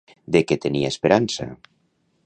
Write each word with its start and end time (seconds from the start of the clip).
De 0.35 0.39
què 0.51 0.57
tenia 0.63 0.91
esperança? 0.95 1.49